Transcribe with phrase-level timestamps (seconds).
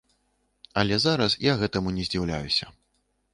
[0.81, 2.65] Але зараз я гэтаму не здзіўляюся.